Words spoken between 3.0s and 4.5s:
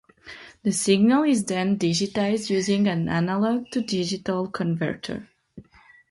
analog-to-digital